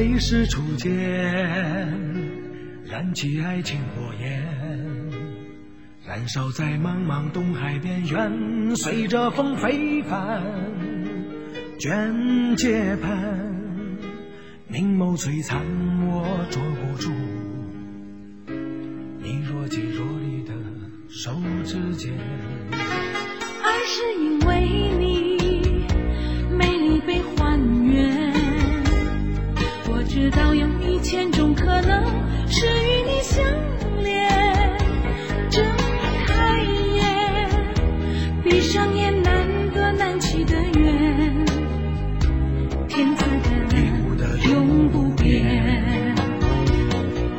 [0.00, 0.90] 泪是初见，
[2.86, 4.42] 燃起爱情火焰，
[6.06, 10.42] 燃烧在茫茫东海边缘，随着风飞帆，
[11.78, 13.54] 卷睫盼，
[14.68, 15.60] 明眸璀璨，
[16.06, 17.10] 我捉不住
[19.18, 20.54] 你若即若离的
[21.10, 22.10] 手指间。
[22.72, 24.89] 爱是因为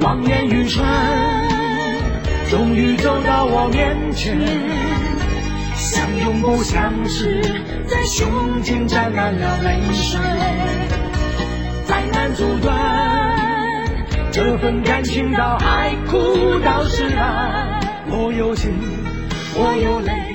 [0.01, 0.83] 望眼欲穿，
[2.49, 4.35] 终于走到我面前，
[5.75, 7.39] 相拥不相识，
[7.85, 10.19] 在胸间沾满了泪水，
[11.85, 12.75] 再难阻断
[14.31, 17.79] 这份感情到海枯到石烂。
[18.09, 18.73] 我有心，
[19.53, 20.30] 我有泪。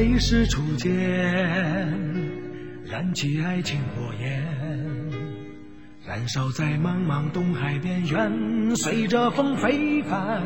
[0.00, 0.90] 泪是初见，
[2.86, 4.42] 燃起爱情火焰，
[6.06, 10.42] 燃烧在茫茫东海边缘，随着风飞帆，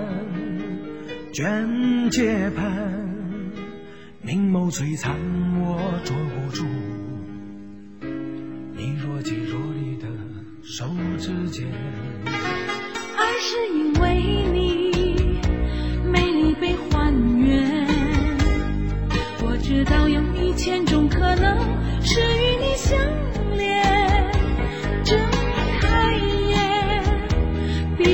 [1.33, 3.08] 卷睫盼，
[4.23, 5.14] 明眸璀璨，
[5.61, 6.64] 我捉不住
[8.73, 10.08] 你若即若离的
[10.64, 11.64] 手指间。
[13.17, 14.14] 而是因为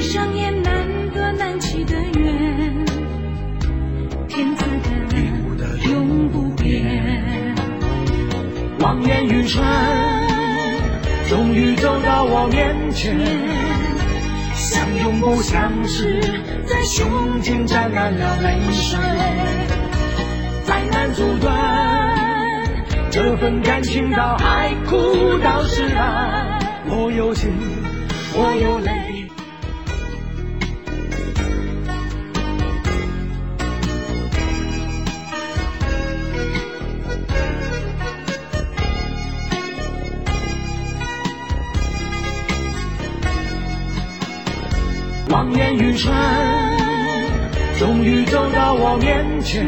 [0.00, 0.72] 闭上眼，难
[1.14, 2.86] 得难弃的缘，
[4.28, 7.54] 天赐的礼物的永不变。
[8.78, 9.62] 望眼欲穿，
[11.28, 13.14] 终于走到我面前，
[14.54, 16.18] 相拥不相识，
[16.64, 18.98] 在胸间沾满了泪水，
[20.64, 21.52] 再难阻断
[23.10, 26.58] 这份感情到海枯到石烂。
[26.88, 27.52] 我有心，
[28.32, 29.26] 我有泪。
[45.30, 46.12] 望眼欲穿，
[47.78, 49.64] 终于走到我面前，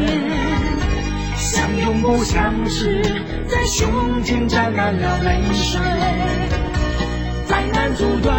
[1.36, 3.00] 相拥不相识，
[3.46, 5.80] 在胸间沾满了泪水，
[7.46, 8.34] 再难阻断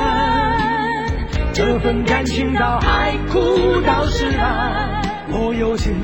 [1.54, 5.02] 这份感情到海枯到石烂。
[5.30, 5.96] 我有心，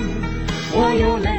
[0.71, 1.38] 我有泪。